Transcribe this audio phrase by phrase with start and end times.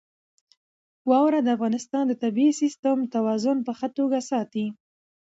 [1.09, 4.65] واوره د افغانستان د طبعي سیسټم توازن په ښه توګه ساتي.